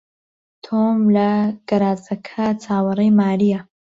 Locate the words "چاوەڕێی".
2.63-3.15